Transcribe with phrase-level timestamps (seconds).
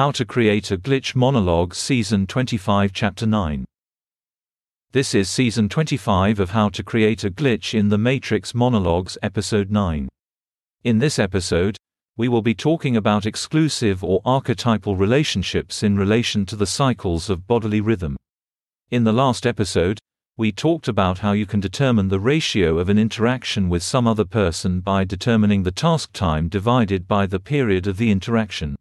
[0.00, 3.66] How to Create a Glitch Monologue Season 25 Chapter 9
[4.92, 9.70] This is Season 25 of How to Create a Glitch in the Matrix Monologues Episode
[9.70, 10.08] 9.
[10.84, 11.76] In this episode,
[12.16, 17.46] we will be talking about exclusive or archetypal relationships in relation to the cycles of
[17.46, 18.16] bodily rhythm.
[18.90, 19.98] In the last episode,
[20.38, 24.24] we talked about how you can determine the ratio of an interaction with some other
[24.24, 28.76] person by determining the task time divided by the period of the interaction.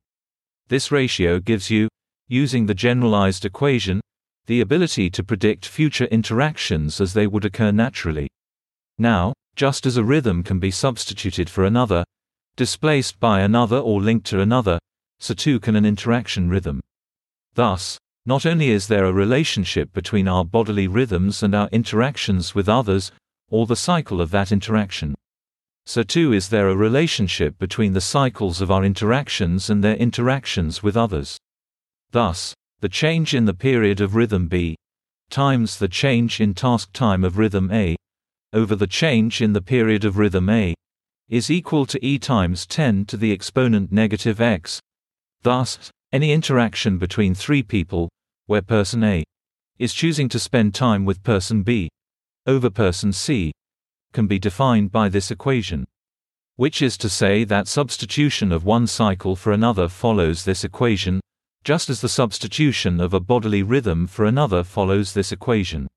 [0.70, 1.88] This ratio gives you,
[2.28, 4.02] using the generalized equation,
[4.46, 8.30] the ability to predict future interactions as they would occur naturally.
[9.00, 12.04] Now, just as a rhythm can be substituted for another,
[12.56, 14.78] displaced by another or linked to another,
[15.20, 16.82] so too can an interaction rhythm.
[17.56, 22.70] Thus, not only is there a relationship between our bodily rhythms and our interactions with
[22.70, 23.12] others,
[23.50, 25.16] or the cycle of that interaction.
[25.90, 30.84] So too is there a relationship between the cycles of our interactions and their interactions
[30.84, 31.40] with others.
[32.12, 34.76] Thus, the change in the period of rhythm B
[35.32, 37.96] times the change in task time of rhythm A
[38.54, 40.76] over the change in the period of rhythm A
[41.28, 44.80] is equal to E times 10 to the exponent negative x.
[45.42, 48.10] Thus, any interaction between three people
[48.46, 49.24] where person A
[49.80, 51.90] is choosing to spend time with person B
[52.46, 53.52] over person C
[54.14, 55.86] can be defined by this equation.
[56.56, 61.22] Which is to say that substitution of one cycle for another follows this equation,
[61.64, 65.88] just as the substitution of a bodily rhythm for another follows this equation.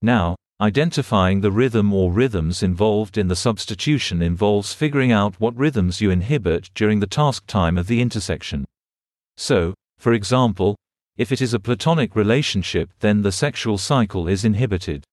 [0.00, 6.00] Now, identifying the rhythm or rhythms involved in the substitution involves figuring out what rhythms
[6.00, 8.64] you inhibit during the task time of the intersection.
[9.36, 10.76] So, for example,
[11.16, 15.04] if it is a platonic relationship then the sexual cycle is inhibited.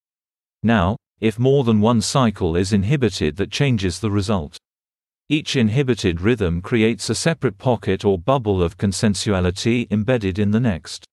[0.63, 4.57] Now, if more than one cycle is inhibited that changes the result.
[5.27, 11.05] Each inhibited rhythm creates a separate pocket or bubble of consensuality embedded in the next.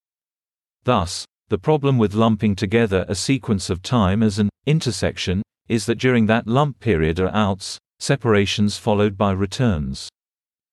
[0.85, 5.99] Thus, the problem with lumping together a sequence of time as an intersection is that
[5.99, 10.09] during that lump period are outs, separations followed by returns.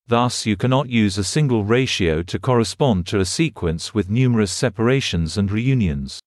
[0.08, 5.38] Thus you cannot use a single ratio to correspond to a sequence with numerous separations
[5.38, 6.20] and reunions.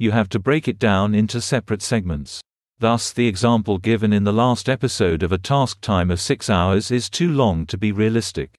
[0.00, 2.40] You have to break it down into separate segments.
[2.78, 6.92] Thus the example given in the last episode of a task time of 6 hours
[6.92, 8.54] is too long to be realistic.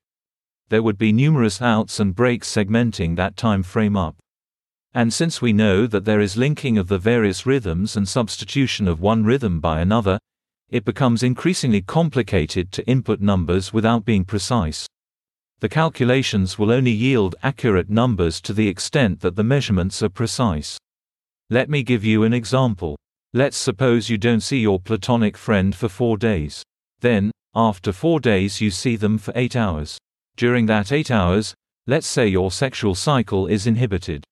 [0.67, 4.17] There would be numerous outs and breaks segmenting that time frame up.
[4.93, 8.99] And since we know that there is linking of the various rhythms and substitution of
[8.99, 10.19] one rhythm by another,
[10.69, 14.87] it becomes increasingly complicated to input numbers without being precise.
[15.61, 20.77] The calculations will only yield accurate numbers to the extent that the measurements are precise.
[21.51, 22.95] Let me give you an example.
[23.33, 26.61] Let's suppose you don't see your platonic friend for four days.
[26.99, 29.97] Then, after four days, you see them for eight hours.
[30.37, 31.55] During that eight hours,
[31.87, 34.23] let's say your sexual cycle is inhibited.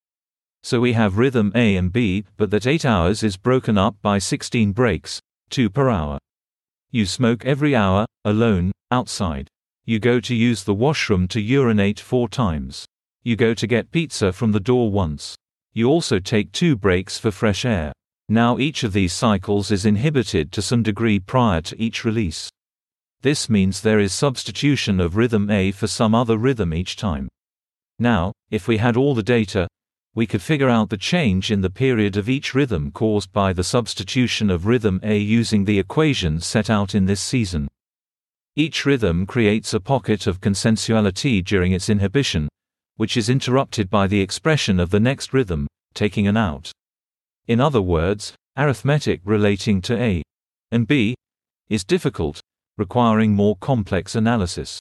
[0.61, 4.19] So we have rhythm A and B, but that 8 hours is broken up by
[4.19, 6.19] 16 breaks, 2 per hour.
[6.91, 9.47] You smoke every hour, alone, outside.
[9.85, 12.85] You go to use the washroom to urinate four times.
[13.23, 15.35] You go to get pizza from the door once.
[15.77, 17.93] You also take two breaks for fresh air.
[18.29, 22.49] Now each of these cycles is inhibited to some degree prior to each release.
[23.21, 27.29] This means there is substitution of rhythm A for some other rhythm each time.
[27.99, 29.67] Now, if we had all the data,
[30.16, 33.63] we could figure out the change in the period of each rhythm caused by the
[33.63, 37.67] substitution of rhythm A using the equations set out in this season.
[38.55, 42.49] Each rhythm creates a pocket of consensuality during its inhibition,
[42.97, 46.72] which is interrupted by the expression of the next rhythm, taking an out.
[47.47, 50.22] In other words, arithmetic relating to A
[50.72, 51.16] and B
[51.69, 52.41] is difficult,
[52.78, 54.80] requiring more complex analysis.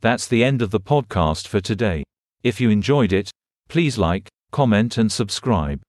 [0.00, 2.02] That's the end of the podcast for today.
[2.42, 3.30] If you enjoyed it,
[3.68, 5.80] Please like, comment and subscribe.